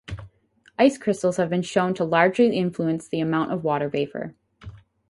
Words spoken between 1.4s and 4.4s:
been shown to largely influence the amount of water vapor.